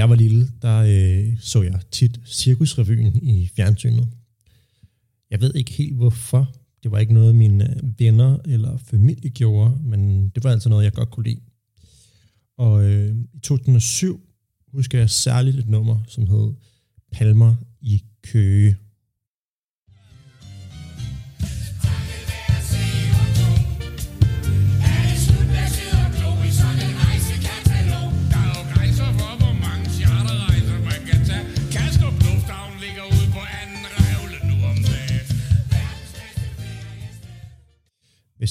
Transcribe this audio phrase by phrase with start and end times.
[0.00, 4.08] Jeg var lille, der øh, så jeg tit Cirkusrevyen i fjernsynet.
[5.30, 6.54] Jeg ved ikke helt hvorfor.
[6.82, 10.84] Det var ikke noget, mine øh, venner eller familie gjorde, men det var altså noget,
[10.84, 11.40] jeg godt kunne lide.
[12.58, 14.20] Og øh, i 2007
[14.72, 16.52] husker jeg særligt et nummer, som hed
[17.12, 18.76] Palmer i Køge.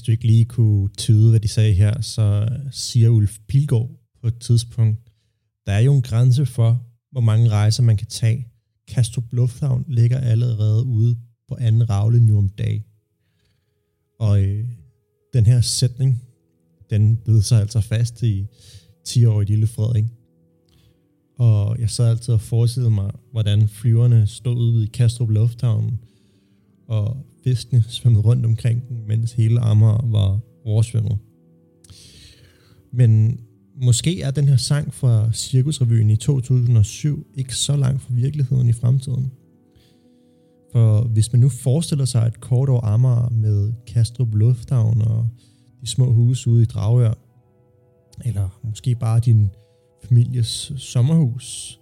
[0.09, 3.89] Du ikke lige kunne tyde, hvad de sagde her, så siger Ulf Pilgaard
[4.21, 4.99] på et tidspunkt,
[5.65, 8.47] der er jo en grænse for, hvor mange rejser man kan tage.
[8.87, 12.85] Kastrup Lufthavn ligger allerede ude på anden ravle nu om dag.
[14.19, 14.65] Og øh,
[15.33, 16.23] den her sætning,
[16.89, 18.47] den bød sig altså fast i
[19.05, 20.05] 10 år i lille Frederik.
[21.37, 25.99] Og jeg sad altid og forestillede mig, hvordan flyverne stod ude i Kastrup Lufthavn,
[26.87, 31.17] og fiskene svømmede rundt omkring den, mens hele Amager var oversvømmet.
[32.93, 33.39] Men
[33.81, 38.73] måske er den her sang fra Cirkusrevyen i 2007 ikke så langt fra virkeligheden i
[38.73, 39.31] fremtiden.
[40.71, 45.29] For hvis man nu forestiller sig et kort over Amager med Kastrup Lufthavn og
[45.81, 47.13] de små huse ude i Dragør,
[48.25, 49.49] eller måske bare din
[50.03, 51.79] families sommerhus,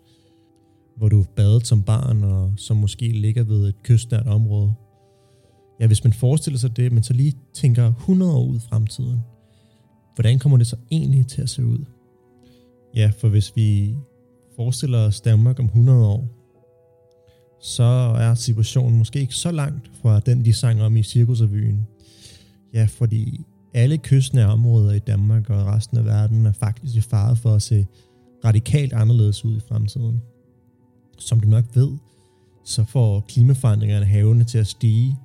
[0.97, 4.73] hvor du badet som barn og som måske ligger ved et kystnært område.
[5.80, 9.20] Ja, hvis man forestiller sig det, men så lige tænker 100 år ud i fremtiden,
[10.16, 11.86] hvordan kommer det så egentlig til at se ud?
[12.95, 13.95] Ja, for hvis vi
[14.55, 16.27] forestiller os Danmark om 100 år,
[17.61, 17.83] så
[18.17, 21.87] er situationen måske ikke så langt fra den, de sang om i Cirkusrevyen.
[22.73, 23.42] Ja, fordi
[23.73, 27.61] alle kystnære områder i Danmark og resten af verden er faktisk i fare for at
[27.61, 27.86] se
[28.45, 30.21] radikalt anderledes ud i fremtiden.
[31.17, 31.98] Som du nok ved,
[32.66, 35.17] så får klimaforandringerne havene til at stige,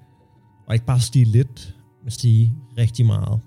[0.67, 3.41] og ikke bare stige lidt, men stige rigtig meget.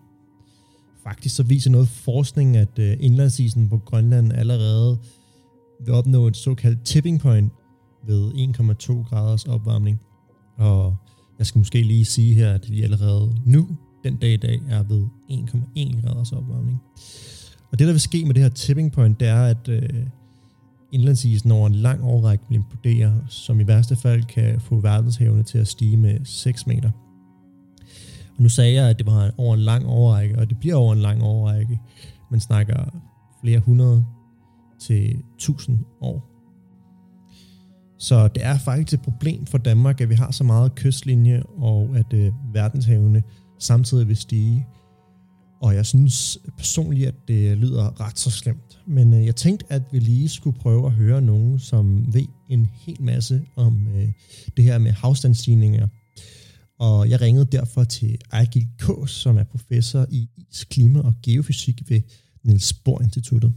[1.03, 4.97] Faktisk så viser noget forskning, at øh, indlandsisen på Grønland allerede
[5.85, 7.51] vil opnå et såkaldt tipping point
[8.07, 10.01] ved 1,2 graders opvarmning.
[10.57, 10.95] Og
[11.39, 13.67] jeg skal måske lige sige her, at vi allerede nu,
[14.03, 16.81] den dag i dag, er ved 1,1 graders opvarmning.
[17.71, 19.89] Og det, der vil ske med det her tipping point, det er, at øh,
[20.91, 25.57] indlandsisen over en lang årrække vil implodere, som i værste fald kan få verdenshavene til
[25.57, 26.91] at stige med 6 meter.
[28.39, 31.01] Nu sagde jeg, at det var over en lang overrække, og det bliver over en
[31.01, 31.79] lang overrække.
[32.31, 33.01] Man snakker
[33.41, 34.05] flere hundrede
[34.79, 36.31] til tusind år.
[37.99, 41.89] Så det er faktisk et problem for Danmark, at vi har så meget kystlinje, og
[41.95, 43.23] at øh, verdenshavene
[43.59, 44.65] samtidig vil stige.
[45.61, 48.79] Og jeg synes personligt, at det lyder ret så slemt.
[48.87, 52.67] Men øh, jeg tænkte, at vi lige skulle prøve at høre nogen, som ved en
[52.73, 54.07] hel masse om øh,
[54.57, 55.87] det her med havstandsstigninger
[56.79, 61.81] og jeg ringede derfor til Ejgil K., som er professor i is, klima og geofysik
[61.89, 62.01] ved
[62.43, 63.53] Niels Bohr Instituttet.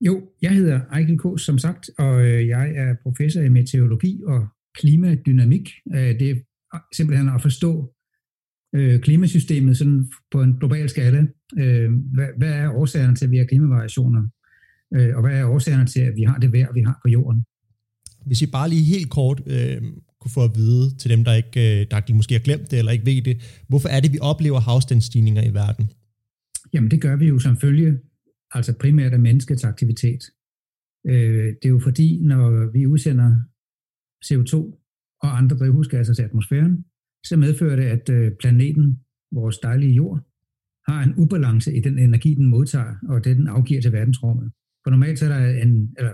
[0.00, 4.46] Jo, jeg hedder Ejgil K., som sagt, og øh, jeg er professor i meteorologi og
[4.74, 5.70] klimadynamik.
[5.94, 6.34] Øh, det er
[6.96, 7.94] simpelthen at forstå
[8.74, 11.26] øh, klimasystemet sådan på en global skala.
[12.14, 14.22] Hvad, hvad er årsagerne til, at vi har klimavariationer?
[14.90, 17.44] Og hvad er årsagerne til, at vi har det vejr, vi har på jorden?
[18.26, 19.82] Hvis vi bare lige helt kort øh,
[20.24, 22.78] kunne få at vide til dem, der, ikke, øh, der de måske har glemt det
[22.78, 23.36] eller ikke ved det.
[23.68, 25.90] Hvorfor er det, vi oplever havstandsstigninger i verden?
[26.72, 27.98] Jamen det gør vi jo som følge,
[28.50, 30.22] altså primært af menneskets aktivitet.
[31.06, 33.30] Øh, det er jo fordi, når vi udsender
[34.26, 34.54] CO2
[35.22, 36.84] og andre drivhusgasser til atmosfæren,
[37.26, 39.00] så medfører det, at øh, planeten,
[39.32, 40.20] vores dejlige jord,
[40.88, 44.52] har en ubalance i den energi, den modtager, og det, den afgiver til verdensrummet.
[44.84, 46.12] For normalt så er der en, eller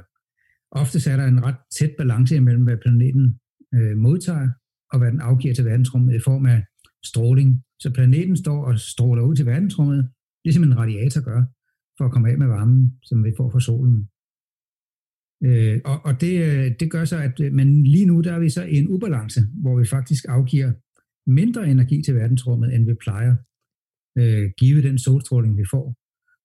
[0.70, 3.40] ofte er der en ret tæt balance imellem, hvad planeten
[3.74, 4.48] øh, modtager,
[4.92, 6.64] og hvad den afgiver til verdensrummet i form af
[7.04, 7.62] stråling.
[7.80, 10.10] Så planeten står og stråler ud til verdensrummet,
[10.44, 11.42] ligesom en radiator gør,
[11.98, 14.08] for at komme af med varmen, som vi får fra solen.
[15.44, 18.38] Øh, og og det, øh, det gør så, at øh, men lige nu der er
[18.38, 20.72] vi så i en ubalance, hvor vi faktisk afgiver
[21.26, 23.36] mindre energi til verdensrummet, end vi plejer,
[24.18, 25.86] øh, give den solstråling, vi får.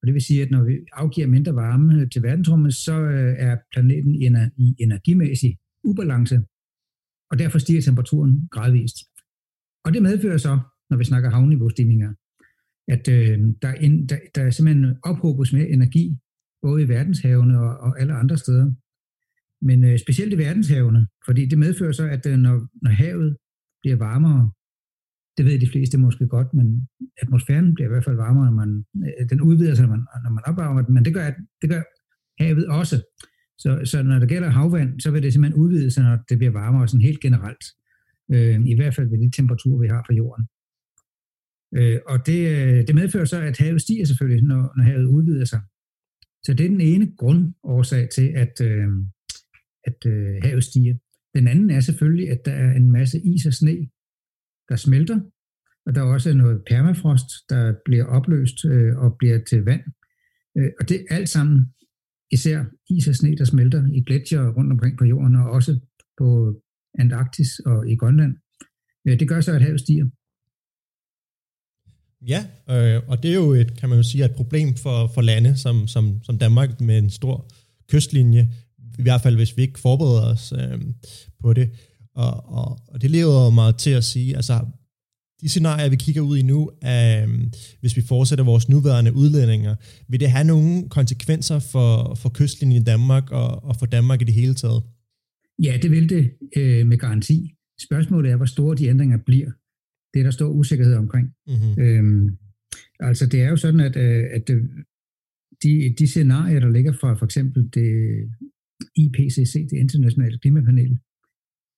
[0.01, 3.57] Og det vil sige, at når vi afgiver mindre varme til verdensrummet, så øh, er
[3.73, 6.41] planeten i, i energimæssig ubalance,
[7.31, 8.97] og derfor stiger temperaturen gradvist.
[9.85, 12.13] Og det medfører så, når vi snakker havniveaustigninger,
[12.87, 16.17] at øh, der, en, der, der er simpelthen ophobes med energi,
[16.61, 18.71] både i verdenshavene og, og alle andre steder.
[19.61, 23.37] Men øh, specielt i verdenshavene, fordi det medfører så, at øh, når, når havet
[23.81, 24.51] bliver varmere,
[25.37, 26.87] det ved de fleste måske godt, men
[27.21, 30.31] atmosfæren bliver i hvert fald varmere, når man, øh, den udvider sig, når man, når
[30.31, 31.25] man opvarmer den, men det gør,
[31.61, 31.83] det gør
[32.43, 32.97] havet også.
[33.57, 36.51] Så, så når det gælder havvand, så vil det simpelthen udvide sig, når det bliver
[36.51, 37.63] varmere sådan helt generelt.
[38.33, 40.45] Øh, I hvert fald ved de temperaturer, vi har på jorden.
[41.77, 45.45] Øh, og det, øh, det medfører så, at havet stiger selvfølgelig, når, når havet udvider
[45.45, 45.61] sig.
[46.43, 48.87] Så det er den ene grundårsag til, at, øh,
[49.83, 50.95] at øh, havet stiger.
[51.35, 53.77] Den anden er selvfølgelig, at der er en masse is og sne,
[54.69, 55.19] der smelter,
[55.85, 59.81] og der er også noget permafrost, der bliver opløst øh, og bliver til vand.
[60.57, 61.65] Øh, og det alt sammen
[62.37, 62.59] især
[62.95, 65.71] is og sne, der smelter i gletsjer rundt omkring på jorden, og også
[66.19, 66.27] på
[66.99, 68.33] Antarktis og i Grønland.
[69.05, 70.07] Det gør så, at havet stiger.
[72.27, 72.41] Ja,
[72.73, 75.57] øh, og det er jo et, kan man jo sige, et problem for, for lande
[75.57, 77.49] som, som, som Danmark med en stor
[77.91, 78.43] kystlinje,
[78.99, 80.81] i hvert fald hvis vi ikke forbereder os øh,
[81.39, 81.69] på det.
[82.15, 84.65] Og, og, og det lever jo meget til at sige, altså
[85.45, 86.59] de scenarier, vi kigger ud i nu,
[86.91, 87.27] øh,
[87.81, 89.75] hvis vi fortsætter vores nuværende udlændinger,
[90.09, 94.25] vil det have nogle konsekvenser for, for kystlinjen i Danmark og, og for Danmark i
[94.29, 94.81] det hele taget?
[95.63, 96.23] Ja, det vil det
[96.57, 97.37] øh, med garanti.
[97.87, 99.51] Spørgsmålet er, hvor store de ændringer bliver.
[100.13, 101.27] Det er der stor usikkerhed omkring.
[101.47, 101.83] Mm-hmm.
[101.83, 102.37] Øhm,
[102.99, 104.63] altså det er jo sådan, at, øh, at øh,
[105.63, 107.89] de, de scenarier, der ligger fra for eksempel det
[108.95, 110.91] IPCC, det internationale klimapanel,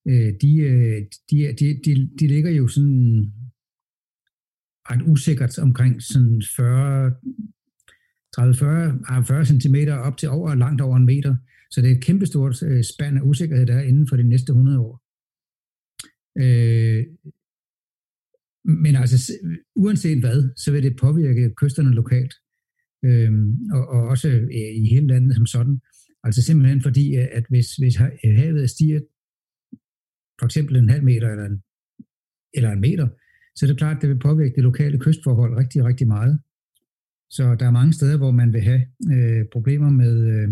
[0.08, 0.52] øh, de,
[1.32, 1.38] de,
[1.86, 3.32] de, de ligger jo sådan
[4.92, 7.12] ret usikkert omkring sådan 40,
[8.40, 11.36] 30-40 40 cm op til over langt over en meter.
[11.72, 14.52] Så det er et kæmpestort øh, spand af usikkerhed, der er inden for de næste
[14.52, 15.04] 100 år.
[16.44, 17.06] Øh,
[18.64, 19.34] men altså,
[19.76, 22.34] uanset hvad, så vil det påvirke kysterne lokalt,
[23.06, 23.32] øh,
[23.74, 25.80] og, og også øh, i hele landet som sådan.
[26.24, 29.00] Altså simpelthen fordi, øh, at hvis, hvis havet stiger
[30.40, 31.64] for eksempel en halv meter eller en,
[32.54, 33.08] eller en meter,
[33.58, 36.40] så er det klart, at det vil påvirke det lokale kystforhold rigtig, rigtig meget.
[37.30, 38.82] Så der er mange steder, hvor man vil have
[39.14, 40.50] øh, problemer med øh,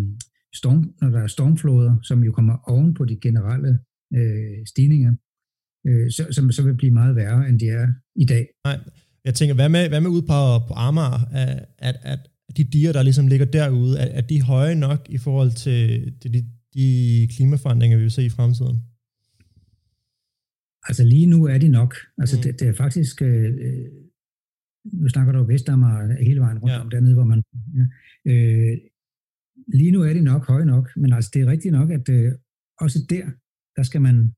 [0.54, 3.80] storm, når der er stormfloder, som jo kommer oven på de generelle
[4.16, 5.14] øh, stigninger
[5.88, 8.48] øh, så, som så vil blive meget værre, end de er i dag.
[8.66, 8.80] Nej,
[9.26, 12.20] jeg tænker, hvad med, hvad med ude på, på Amager, at, at, at
[12.58, 16.34] de diger, der ligesom ligger derude, er, er de høje nok i forhold til, til
[16.34, 18.78] de, de klimaforandringer, vi vil se i fremtiden?
[20.88, 21.96] Altså lige nu er de nok.
[22.18, 22.42] Altså mm.
[22.44, 23.54] det, det er faktisk, øh,
[24.94, 26.80] nu snakker du Vestamager hele vejen rundt ja.
[26.80, 27.44] om dernede, hvor man...
[27.76, 27.86] Ja,
[28.32, 28.78] øh,
[29.68, 32.32] lige nu er de nok høje nok, men altså det er rigtigt nok, at øh,
[32.80, 33.26] også der,
[33.76, 34.34] der skal man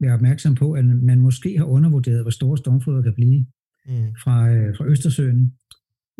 [0.00, 3.46] være opmærksom på, at man måske har undervurderet, hvor store stormfloder kan blive
[3.86, 4.14] mm.
[4.22, 5.54] fra, øh, fra Østersøen.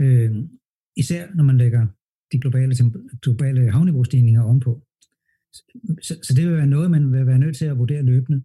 [0.01, 0.31] Øh,
[0.97, 1.87] især når man lægger
[2.33, 2.75] de globale,
[3.23, 4.83] globale havniveaustigninger ovenpå.
[6.03, 8.43] Så, så det vil være noget, man vil være nødt til at vurdere løbende.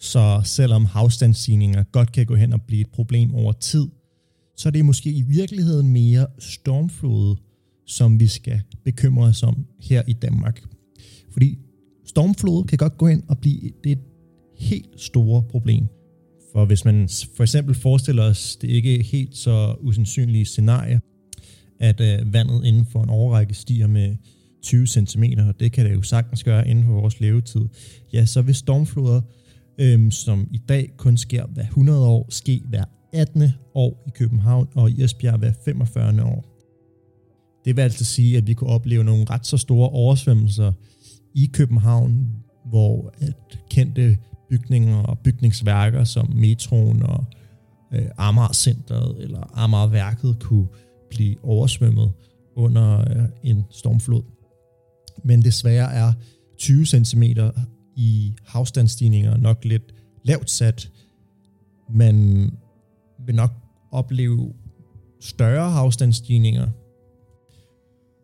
[0.00, 3.86] Så selvom havstandsstigninger godt kan gå hen og blive et problem over tid,
[4.56, 7.36] så er det måske i virkeligheden mere stormflod,
[7.86, 10.62] som vi skal bekymre os om her i Danmark.
[11.32, 11.58] Fordi
[12.06, 13.98] stormflod kan godt gå ind og blive det
[14.58, 15.86] helt store problem.
[16.52, 21.00] For hvis man for eksempel forestiller os det ikke helt så usandsynlige scenarie,
[21.80, 24.16] at øh, vandet inden for en overrække stiger med
[24.62, 27.60] 20 cm, og det kan det jo sagtens gøre inden for vores levetid,
[28.12, 29.20] ja, så vil stormfloder,
[29.78, 33.42] øhm, som i dag kun sker hver 100 år, ske hver 18.
[33.74, 36.24] år i København, og i Esbjerg hver 45.
[36.24, 36.44] år.
[37.64, 40.72] Det vil altså sige, at vi kunne opleve nogle ret så store oversvømmelser
[41.34, 42.28] i København,
[42.64, 44.18] hvor at kendte
[44.50, 47.24] bygninger og bygningsværker som metroen og
[47.94, 50.66] øh, Amager Centeret eller Amager Værket kunne
[51.10, 52.12] blive oversvømmet
[52.56, 54.22] under øh, en stormflod.
[55.24, 56.12] Men desværre er
[56.58, 57.22] 20 cm
[57.98, 60.90] i havstandsstigninger nok lidt lavt sat.
[61.90, 62.50] Man
[63.26, 63.50] vil nok
[63.90, 64.54] opleve
[65.20, 66.68] større havstandsstigninger,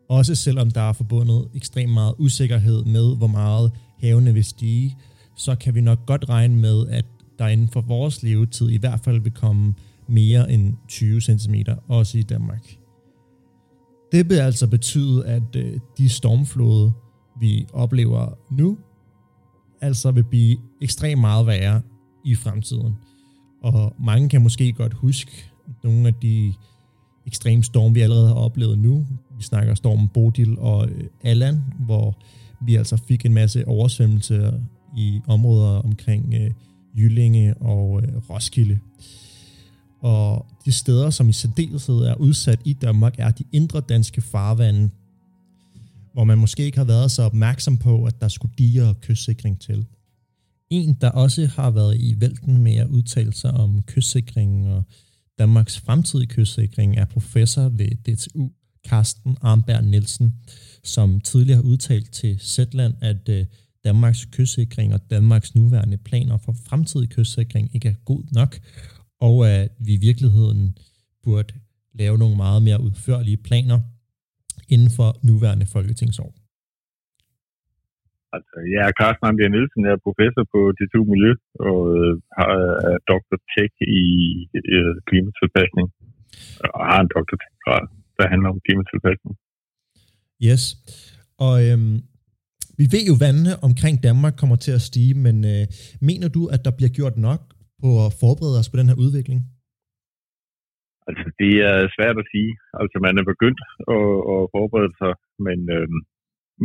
[0.08, 4.96] også selvom der er forbundet ekstremt meget usikkerhed med, hvor meget havene vil stige,
[5.36, 7.04] så kan vi nok godt regne med, at
[7.38, 9.74] der inden for vores levetid i hvert fald vil komme
[10.08, 11.54] mere end 20 cm,
[11.88, 12.76] også i Danmark.
[14.12, 16.92] Det vil altså betyde, at øh, de stormflode,
[17.40, 18.78] vi oplever nu,
[19.84, 21.80] altså vil blive ekstremt meget værre
[22.24, 22.94] i fremtiden.
[23.62, 25.50] Og mange kan måske godt huske
[25.84, 26.52] nogle af de
[27.26, 29.06] ekstreme storm, vi allerede har oplevet nu.
[29.36, 32.18] Vi snakker stormen Bodil og øh, Allan, hvor
[32.60, 34.52] vi altså fik en masse oversvømmelser
[34.96, 36.50] i områder omkring øh,
[36.96, 38.78] Jyllinge og øh, Roskilde.
[40.00, 44.90] Og de steder, som i særdeleshed er udsat i Danmark, er de indre danske farvande,
[46.14, 49.60] hvor man måske ikke har været så opmærksom på, at der skulle diger og kystsikring
[49.60, 49.86] til.
[50.70, 54.84] En, der også har været i vælten med at udtale sig om kystsikring og
[55.38, 58.50] Danmarks fremtidige kystsikring, er professor ved DTU,
[58.86, 60.34] Carsten Armberg Nielsen,
[60.84, 63.46] som tidligere har udtalt til Zetland, at øh,
[63.84, 68.60] Danmarks kystsikring og Danmarks nuværende planer for fremtidig kystsikring ikke er god nok,
[69.20, 70.78] og at vi i virkeligheden
[71.22, 71.54] burde
[71.94, 73.80] lave nogle meget mere udførlige planer
[74.74, 76.30] inden for nuværende folketingsår.
[78.36, 81.32] Altså, jeg er Carsten Ambier Nielsen, jeg er professor på DTU Miljø
[81.68, 82.52] og øh, har
[82.90, 83.36] er Dr.
[83.52, 84.04] Tech i
[84.76, 85.86] øh, klimatilpasning
[86.76, 87.84] og har en doktorgrad,
[88.18, 89.34] der handler om klimatilpasning.
[90.48, 90.62] Yes,
[91.46, 91.96] og øhm,
[92.80, 95.64] vi ved jo, vandene omkring Danmark kommer til at stige, men øh,
[96.08, 97.40] mener du, at der bliver gjort nok
[97.82, 99.40] på at forberede os på den her udvikling?
[101.08, 102.52] Altså, det er svært at sige.
[102.80, 103.60] Altså, man er begyndt
[103.96, 105.12] at, at forberede sig,
[105.46, 106.00] men, øhm,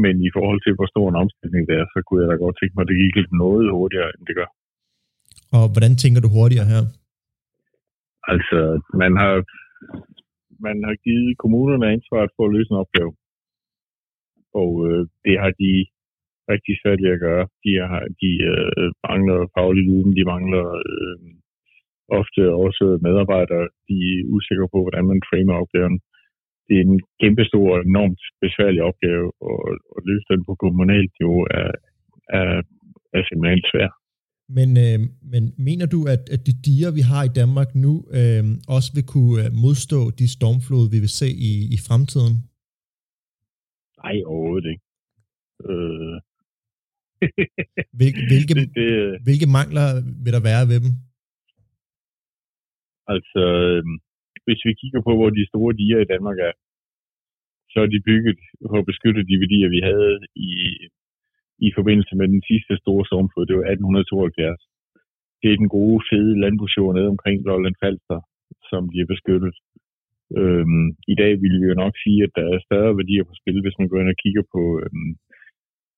[0.04, 2.58] men i forhold til, hvor stor en omstilling det er, så kunne jeg da godt
[2.58, 4.50] tænke mig, at det gik lidt noget hurtigere, end det gør.
[5.58, 6.84] Og hvordan tænker du hurtigere her?
[8.34, 8.60] Altså,
[9.02, 9.34] man har,
[10.68, 13.12] man har givet kommunerne ansvaret for at løse en opgave.
[14.62, 15.72] Og øh, det har de
[16.54, 17.46] rigtig svært at gøre.
[17.64, 21.18] De, har, de øh, mangler faglig viden, de mangler øh,
[22.20, 25.98] ofte også medarbejdere, de er usikre på, hvordan man framer opgaven.
[26.68, 29.58] Det er en kæmpestor og enormt besværlig opgave, og
[29.98, 31.72] at løse den på kommunalt niveau er,
[32.40, 32.52] er,
[33.18, 33.94] er simpelthen svært.
[34.58, 35.00] Men, øh,
[35.34, 38.44] men mener du, at, at de diger, vi har i Danmark nu, øh,
[38.76, 42.36] også vil kunne øh, modstå de stormflod, vi vil se i, i fremtiden?
[44.04, 44.86] Nej, overhovedet ikke.
[45.70, 46.18] Øh.
[48.00, 48.88] hvilke, hvilke, det, det,
[49.26, 49.88] hvilke mangler
[50.24, 50.92] vil der være ved dem?
[53.16, 53.96] Altså, øhm,
[54.46, 56.54] hvis vi kigger på, hvor de store diger i Danmark er,
[57.72, 58.40] så er de bygget
[58.70, 60.14] for at beskytte de værdier, vi havde
[60.48, 60.50] i,
[61.68, 63.46] i forbindelse med den sidste store stormflod.
[63.46, 64.62] Det var 1872.
[65.42, 68.20] Det er den gode, fede landbrugsjord nede omkring Lolland Falster,
[68.70, 69.56] som bliver beskyttet.
[70.40, 73.62] Øhm, I dag vil vi jo nok sige, at der er større værdier på spil,
[73.62, 75.12] hvis man går ind og kigger på, øhm,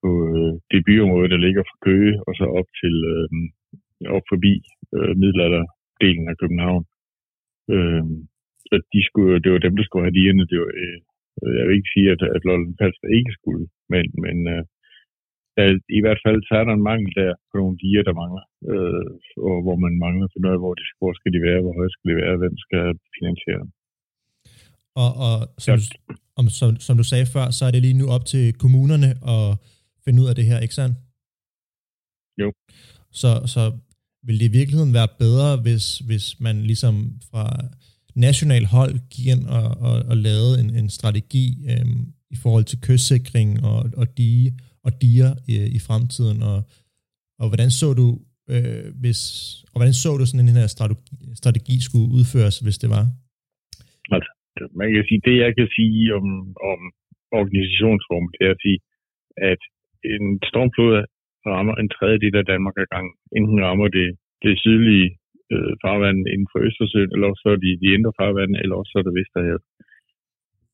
[0.01, 3.47] på øh, det byområde, der ligger fra Køge og så op til øhm,
[4.17, 4.53] op forbi
[4.95, 6.83] øh, middelalderdelen af København.
[7.73, 8.03] Øh,
[8.67, 10.49] så de skulle, det var dem, der skulle have dierne.
[10.51, 10.99] Det var, øh,
[11.57, 14.63] jeg vil ikke sige, at, at Lolland Falster ikke skulle, men, men øh,
[15.57, 15.65] der,
[15.99, 19.11] i hvert fald så er der en mangel der på nogle diger, der mangler, øh,
[19.47, 21.73] og hvor man mangler at finde ud af, hvor, de, hvor skal de være, hvor
[21.77, 22.83] høje skal de være, hvem skal
[23.17, 23.71] finansiere dem.
[25.03, 25.35] Og, og
[25.65, 26.13] som, ja.
[26.39, 29.45] om, som, som du sagde før, så er det lige nu op til kommunerne at
[30.03, 30.95] finde ud af det her, ikke sandt?
[32.41, 32.47] Jo.
[33.21, 33.61] Så, så
[34.25, 36.95] vil det i virkeligheden være bedre, hvis, hvis man ligesom
[37.29, 37.45] fra
[38.15, 42.01] national hold gik ind og, og, og lavede en, en strategi øhm,
[42.35, 44.49] i forhold til kystsikring og, og dige
[44.85, 46.59] og diger i, i fremtiden, og,
[47.41, 48.07] og hvordan så du
[48.53, 49.21] øh, hvis,
[49.71, 51.03] og hvordan så du sådan en her strategi,
[51.41, 53.05] strategi skulle udføres, hvis det var?
[54.15, 54.31] Altså,
[54.79, 56.27] man kan sige, det jeg kan sige om,
[56.71, 56.79] om
[57.39, 58.79] organisationsform, det er at sige,
[59.51, 59.61] at
[60.13, 60.93] en stormflod
[61.45, 63.07] rammer en tredjedel af Danmark ad gang.
[63.37, 64.07] Enten rammer det
[64.45, 65.07] det sydlige
[65.53, 68.91] øh, farvand inden for Østersøen, eller også så er det de indre farvand, eller også
[68.91, 69.63] så er det Vesterhavet.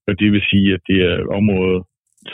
[0.08, 1.82] Og det vil sige, at det er områder,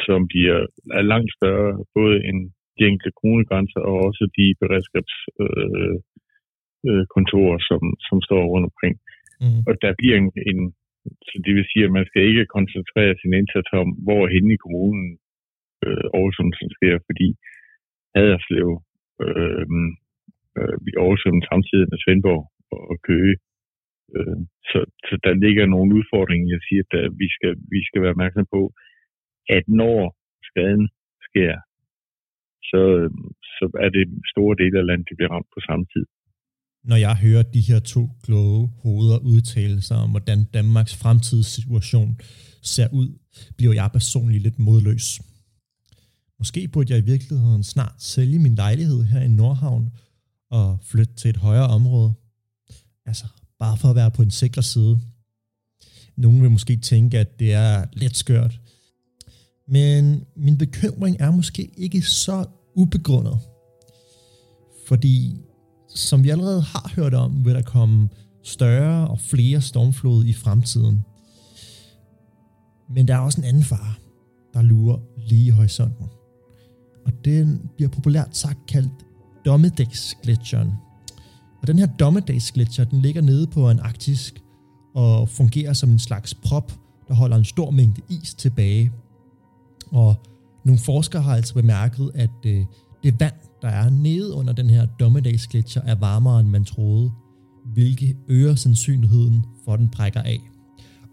[0.06, 0.58] som bliver,
[1.00, 2.40] er langt større, både end
[2.78, 8.96] de enkelte kronegrænser, og også de beredskabskontorer, øh, øh, som, som står rundt omkring.
[9.44, 9.62] Mm.
[9.70, 10.60] Og der bliver en, en,
[11.28, 14.58] så det vil sige, at man skal ikke koncentrere sin indsats om, hvor hen i
[14.64, 15.08] kommunen
[15.86, 17.28] øh, oversvømmelsen sker, fordi
[18.16, 18.70] Haderslev
[19.26, 19.66] øh,
[20.60, 22.44] øh, vi oversvømmet samtidig med Svendborg
[22.94, 23.36] og Køge.
[24.16, 24.40] Øh,
[24.70, 28.46] så, så der ligger nogle udfordringer, jeg siger, at vi skal, vi skal være opmærksom
[28.56, 28.62] på,
[29.58, 30.00] at når
[30.50, 30.86] skaden
[31.28, 31.54] sker,
[32.70, 33.10] så, øh,
[33.58, 36.06] så er det store dele af landet, der bliver ramt på samme tid.
[36.92, 42.10] Når jeg hører de her to kloge hoveder udtale sig om, hvordan Danmarks fremtidssituation
[42.74, 43.10] ser ud,
[43.58, 45.08] bliver jeg personligt lidt modløs.
[46.44, 49.90] Måske burde jeg i virkeligheden snart sælge min lejlighed her i Nordhavn
[50.52, 52.14] og flytte til et højere område.
[53.06, 53.26] Altså,
[53.60, 55.00] bare for at være på en sikker side.
[56.18, 58.60] Nogle vil måske tænke, at det er lidt skørt.
[59.68, 62.46] Men min bekymring er måske ikke så
[62.76, 63.40] ubegrundet.
[64.88, 65.38] Fordi,
[65.96, 68.10] som vi allerede har hørt om, vil der komme
[68.44, 71.02] større og flere stormflod i fremtiden.
[72.90, 73.94] Men der er også en anden fare,
[74.54, 76.06] der lurer lige i horisonten.
[77.06, 78.92] Og den bliver populært sagt kaldt
[79.46, 80.72] Dommedagsgletsjeren.
[81.62, 84.44] Og den her Dommedagsgletsjer, den ligger nede på en arktisk
[84.96, 86.72] og fungerer som en slags prop,
[87.08, 88.92] der holder en stor mængde is tilbage.
[89.92, 90.16] Og
[90.66, 92.66] nogle forskere har altså bemærket, at øh,
[93.04, 97.12] det vand, der er nede under den her dommedagsgletsjer, er varmere end man troede,
[97.66, 100.42] hvilket øger sandsynligheden for, at den brækker af.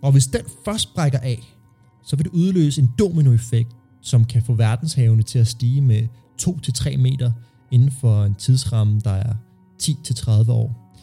[0.02, 1.56] Og hvis den først brækker af,
[2.02, 6.08] så vil det udløse en dominoeffekt, som kan få verdenshavene til at stige med
[6.42, 7.32] 2-3 meter
[7.70, 9.34] inden for en tidsramme, der er
[9.82, 10.94] 10-30 år.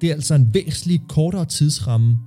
[0.00, 2.18] Det er altså en væsentlig kortere tidsramme,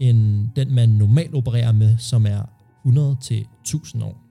[0.00, 2.42] end den man normalt opererer med, som er
[2.86, 4.26] 100-1000 år.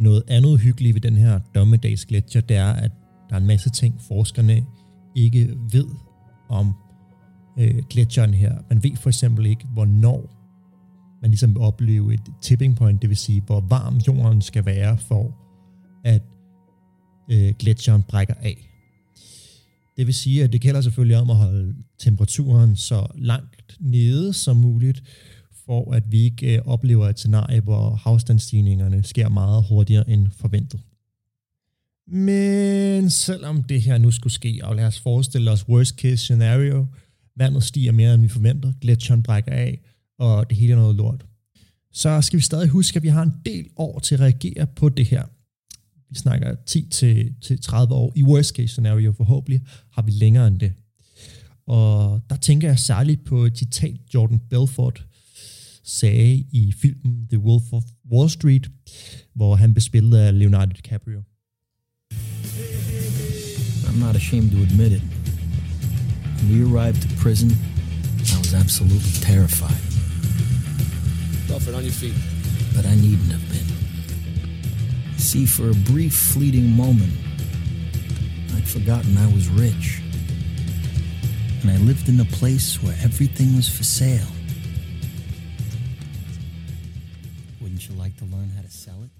[0.00, 2.90] Noget andet hyggeligt ved den her dommedagsgletscher, det er, at
[3.28, 4.66] der er en masse ting, forskerne
[5.14, 5.86] ikke ved
[6.48, 6.72] om
[7.58, 8.58] øh, gletsjeren her.
[8.68, 10.35] Man ved for eksempel ikke, hvornår
[11.26, 14.98] man ligesom vil opleve et tipping point, det vil sige, hvor varm jorden skal være
[14.98, 15.34] for,
[16.04, 16.22] at
[17.30, 18.68] øh, gletsjeren brækker af.
[19.96, 24.56] Det vil sige, at det gælder selvfølgelig om at holde temperaturen så langt nede som
[24.56, 25.02] muligt,
[25.64, 30.80] for at vi ikke øh, oplever et scenarie, hvor havstandsstigningerne sker meget hurtigere end forventet.
[32.08, 36.86] Men selvom det her nu skulle ske, og lad os forestille os worst case scenario,
[37.36, 39.80] vandet stiger mere end vi forventer, gletsjeren brækker af,
[40.18, 41.26] og det hele er noget lort,
[41.92, 44.88] så skal vi stadig huske, at vi har en del år til at reagere på
[44.88, 45.22] det her.
[46.10, 48.12] Vi snakker 10-30 år.
[48.16, 50.72] I worst case scenario forhåbentlig har vi længere end det.
[51.66, 55.06] Og der tænker jeg særligt på et citat, Jordan Belfort
[55.84, 57.82] sagde i filmen The Wolf of
[58.12, 58.70] Wall Street,
[59.34, 61.22] hvor han blev spillet af Leonardo DiCaprio.
[63.88, 65.02] I'm not ashamed to admit it.
[66.38, 69.85] When we arrived to prison, I was absolutely terrified.
[71.56, 72.18] Buffett, on your feet.
[72.74, 73.68] But I needn't have been.
[75.16, 77.14] See, for a brief, fleeting moment,
[78.54, 80.02] I'd forgotten I was rich.
[81.62, 84.30] And I lived in a place where everything was for sale.
[87.60, 89.10] Wouldn't you like to learn how to sell it?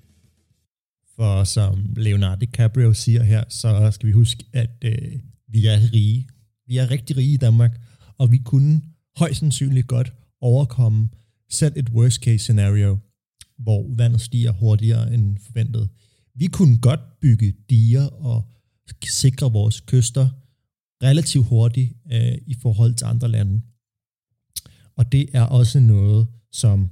[1.16, 5.12] For som Leonardo DiCaprio siger her, så skal vi huske, at øh,
[5.48, 6.28] vi er rige.
[6.66, 7.80] Vi er rigtig rige i Danmark,
[8.18, 8.82] og vi kunne
[9.16, 11.08] højst sandsynligt godt overkomme
[11.50, 12.98] selv et worst case scenario,
[13.58, 15.90] hvor vandet stiger hurtigere end forventet.
[16.34, 18.48] Vi kunne godt bygge diger og
[19.04, 20.28] sikre vores kyster
[21.02, 23.60] relativt hurtigt øh, i forhold til andre lande.
[24.96, 26.90] Og det er også noget, som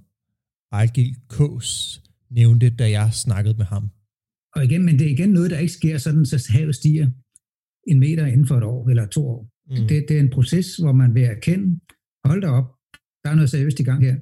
[0.73, 3.91] Ejgil Kås nævnte, da jeg snakkede med ham.
[4.55, 7.11] Og igen, men det er igen noget, der ikke sker sådan, så havet stiger
[7.87, 9.49] en meter inden for et år eller to år.
[9.71, 9.89] Mm.
[9.89, 11.81] Det, det er en proces, hvor man vil erkende,
[12.25, 12.69] hold da op,
[13.25, 14.17] der er noget seriøst i gang her.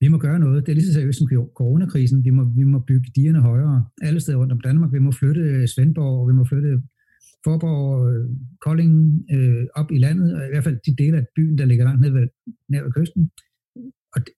[0.00, 0.66] Vi må gøre noget.
[0.66, 1.28] Det er lige så seriøst som
[1.60, 2.24] coronakrisen.
[2.24, 4.92] Vi må, vi må bygge dierne højere alle steder rundt om Danmark.
[4.92, 6.82] Vi må flytte øh, Svendborg, vi må flytte
[7.44, 8.24] Forborg, øh,
[8.64, 8.94] Kolding
[9.36, 12.00] øh, op i landet, og i hvert fald de dele af byen, der ligger langt
[12.00, 12.26] ned ved,
[12.68, 13.30] nær ved kysten.
[14.14, 14.32] Og det,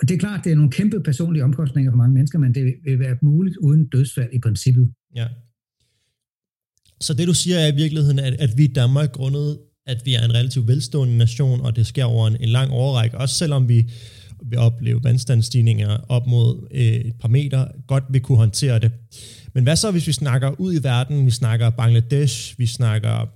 [0.00, 2.64] og det er klart, det er nogle kæmpe personlige omkostninger for mange mennesker, men det
[2.84, 4.92] vil være muligt uden dødsfald i princippet.
[5.14, 5.26] Ja.
[7.00, 10.14] Så det du siger er i virkeligheden, at, at vi i Danmark, grundet at vi
[10.14, 13.68] er en relativt velstående nation, og det sker over en, en lang overrække, også selvom
[13.68, 13.90] vi
[14.42, 18.92] vil opleve vandstandsstigninger op mod øh, et par meter, godt vil kunne håndtere det.
[19.54, 23.26] Men hvad så, hvis vi snakker ud i verden, vi snakker Bangladesh, vi snakker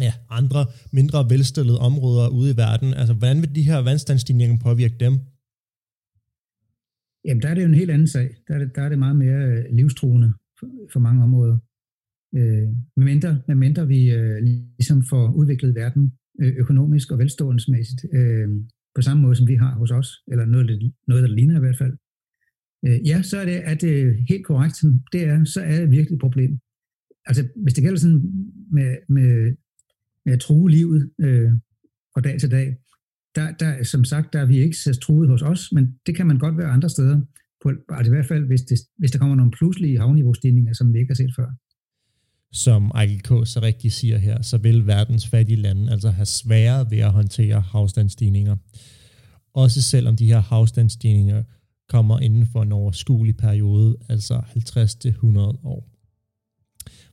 [0.00, 4.96] ja, andre mindre velstillede områder ude i verden, altså hvordan vil de her vandstandsstigninger påvirke
[5.00, 5.18] dem?
[7.24, 8.28] Jamen, der er det jo en helt anden sag.
[8.48, 11.58] Der er det, der er det meget mere øh, livstruende for, for mange områder.
[12.34, 18.04] Øh, med, mindre, med mindre vi øh, ligesom får udviklet verden øh, økonomisk og velståelsesmæssigt
[18.12, 18.48] øh,
[18.94, 21.78] på samme måde, som vi har hos os, eller noget, noget der ligner i hvert
[21.78, 21.94] fald.
[22.86, 26.14] Øh, ja, så er det, at det helt korrekt, det er, så er det virkelig
[26.16, 26.58] et problem.
[27.26, 28.22] Altså, hvis det gælder sådan
[28.72, 29.56] med, med,
[30.24, 31.50] med at true livet øh,
[32.14, 32.76] fra dag til dag,
[33.34, 36.26] der, der, som sagt, der er vi ikke så truet hos os, men det kan
[36.26, 37.20] man godt være andre steder,
[37.62, 40.98] på, altså i hvert fald, hvis, det, hvis der kommer nogle pludselige havniveaustigninger, som vi
[40.98, 41.48] ikke har set før.
[42.52, 43.26] Som Ejkel K.
[43.26, 47.60] så rigtigt siger her, så vil verdens fattige lande altså have sværere ved at håndtere
[47.60, 48.56] havstandsstigninger.
[49.54, 51.42] Også selvom de her havstandsstigninger
[51.88, 55.88] kommer inden for en overskuelig periode, altså 50-100 år.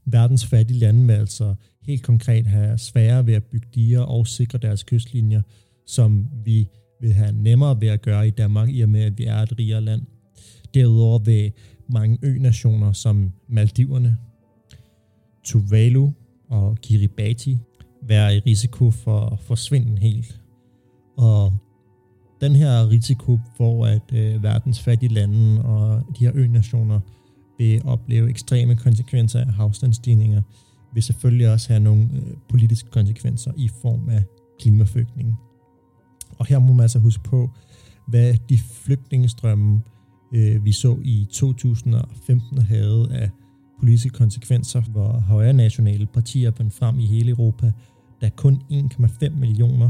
[0.06, 4.60] Verdens fattige lande vil altså helt konkret have sværere ved at bygge diger og sikre
[4.60, 5.42] deres kystlinjer,
[5.86, 6.68] som vi
[7.02, 9.60] vil have nemmere ved at gøre i Danmark, i og med at vi er et
[9.60, 10.02] rigere land.
[10.74, 11.52] Derudover vil
[11.90, 14.18] mange ø-nationer som Maldiverne,
[15.48, 16.10] Tuvalu
[16.50, 17.58] og Kiribati
[18.02, 20.42] være i risiko for at forsvinde helt.
[21.18, 21.54] Og
[22.42, 27.00] den her risiko for, at øh, verdens fattige lande og de her ø-nationer
[27.58, 30.42] vil opleve ekstreme konsekvenser af havstandsstigninger,
[30.94, 34.24] vil selvfølgelig også have nogle øh, politiske konsekvenser i form af
[34.60, 35.36] klimaflygtninge.
[36.38, 37.50] Og her må man altså huske på,
[38.08, 39.82] hvad de flygtningestrømme,
[40.34, 43.30] øh, vi så i 2015 havde af
[43.80, 47.72] politiske konsekvenser, hvor højre nationale partier bandt frem i hele Europa,
[48.22, 49.90] da kun 1,5 millioner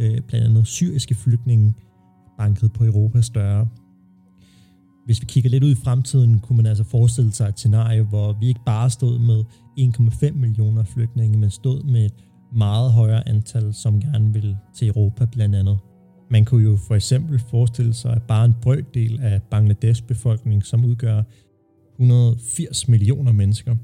[0.00, 1.74] øh, blandt andet syriske flygtninge
[2.38, 3.68] bankede på Europas døre.
[5.04, 8.32] Hvis vi kigger lidt ud i fremtiden, kunne man altså forestille sig et scenarie, hvor
[8.32, 9.44] vi ikke bare stod med
[9.78, 15.24] 1,5 millioner flygtninge, men stod med et meget højere antal, som gerne vil til Europa
[15.24, 15.78] blandt andet.
[16.30, 20.84] Man kunne jo for eksempel forestille sig, at bare en brøkdel af Bangladesh befolkning, som
[20.84, 21.22] udgør
[21.98, 23.76] 180 millioner mennesker,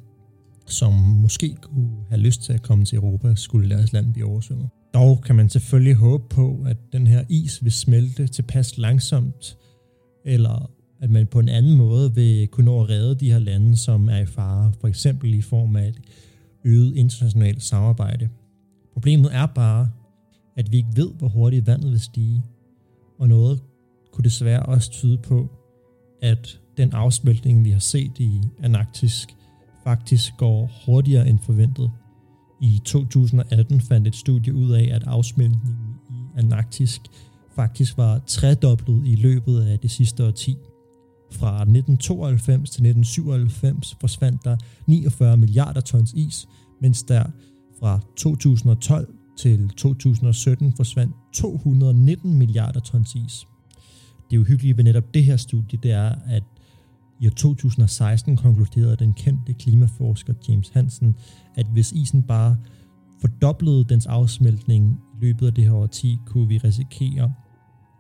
[0.67, 4.69] som måske kunne have lyst til at komme til Europa, skulle deres land blive oversvømmet.
[4.95, 9.59] Dog kan man selvfølgelig håbe på, at den her is vil smelte tilpas langsomt,
[10.25, 13.77] eller at man på en anden måde vil kunne nå at redde de her lande,
[13.77, 16.01] som er i fare, for eksempel i form af et
[16.65, 18.29] øget internationalt samarbejde.
[18.93, 19.91] Problemet er bare,
[20.57, 22.43] at vi ikke ved, hvor hurtigt vandet vil stige,
[23.19, 23.61] og noget
[24.13, 25.51] kunne desværre også tyde på,
[26.23, 29.27] at den afsmeltning, vi har set i Antarktis,
[29.85, 31.91] faktisk går hurtigere end forventet.
[32.61, 37.01] I 2018 fandt et studie ud af, at afsmeltningen i Antarktis
[37.55, 40.57] faktisk var tredoblet i løbet af det sidste årti.
[41.33, 44.57] Fra 1992 til 1997 forsvandt der
[44.87, 46.49] 49 milliarder tons is,
[46.81, 47.25] mens der
[47.81, 53.47] fra 2012 til 2017 forsvandt 219 milliarder tons is.
[54.31, 56.43] Det uhyggelige ved netop det her studie, det er, at
[57.21, 61.17] i 2016 konkluderede den kendte klimaforsker James Hansen,
[61.55, 62.57] at hvis isen bare
[63.21, 67.33] fordoblede dens afsmeltning i løbet af det her årti, kunne vi risikere,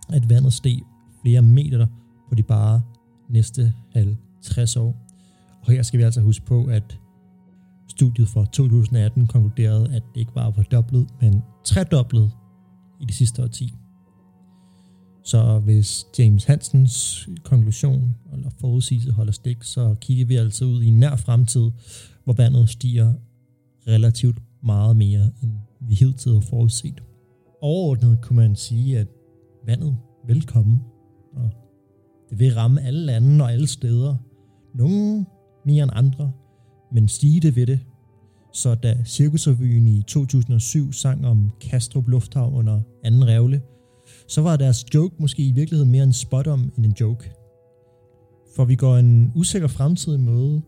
[0.08, 0.78] at vandet steg
[1.22, 1.86] flere meter
[2.28, 2.82] på de bare
[3.28, 4.96] næste 50 år.
[5.62, 7.00] Og her skal vi altså huske på, at
[7.88, 12.30] studiet fra 2018 konkluderede, at det ikke bare var fordoblet, men tredoblet
[13.00, 13.74] i de sidste årti.
[15.24, 20.86] Så hvis James Hansens konklusion eller forudsigelse holder stik, så kigger vi altså ud i
[20.86, 21.70] en nær fremtid,
[22.24, 23.12] hvor vandet stiger
[23.88, 27.02] relativt meget mere, end vi hidtil har forudset.
[27.60, 29.06] Overordnet kunne man sige, at
[29.66, 30.80] vandet vil komme,
[31.32, 31.50] og
[32.30, 34.16] det vil ramme alle lande og alle steder.
[34.74, 35.26] Nogle
[35.66, 36.32] mere end andre,
[36.92, 37.80] men stige det ved det.
[38.52, 43.62] Så da Cirkusrevyen i 2007 sang om Kastrup Lufthavn under anden revle,
[44.28, 47.32] så var deres joke måske i virkeligheden mere en spot om end en joke.
[48.56, 50.62] For vi går en usikker fremtid i møde.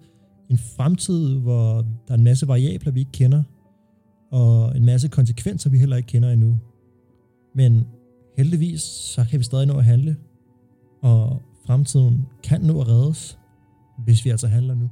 [0.50, 1.72] En fremtid, hvor
[2.08, 3.42] der er en masse variabler, vi ikke kender,
[4.30, 6.58] og en masse konsekvenser, vi heller ikke kender endnu.
[7.54, 7.86] Men
[8.36, 10.16] heldigvis, så kan vi stadig nå at handle,
[11.02, 13.38] og fremtiden kan nå at reddes,
[14.04, 14.90] hvis vi altså handler nu.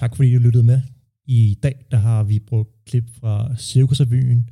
[0.00, 0.80] Tak fordi du lyttede med.
[1.24, 4.50] I dag der har vi brugt klip fra Cirkusrevyen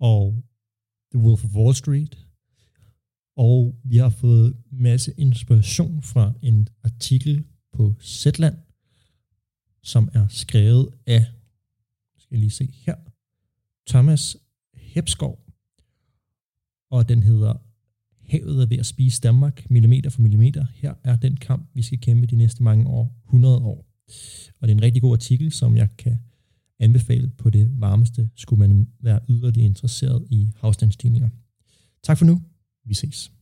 [0.00, 0.44] og
[1.14, 2.26] The Wolf of Wall Street.
[3.36, 8.56] Og vi har fået masse inspiration fra en artikel på Zetland,
[9.82, 11.24] som er skrevet af,
[12.18, 12.96] skal jeg lige se her,
[13.88, 14.36] Thomas
[14.74, 15.46] Hepskov.
[16.90, 17.54] Og den hedder
[18.28, 20.66] Havet er ved at spise Danmark, millimeter for millimeter.
[20.74, 23.91] Her er den kamp, vi skal kæmpe de næste mange år, 100 år.
[24.60, 26.18] Og det er en rigtig god artikel, som jeg kan
[26.78, 31.28] anbefale på det varmeste, skulle man være yderligere interesseret i havstandsstigninger.
[32.02, 32.42] Tak for nu.
[32.84, 33.32] Vi ses.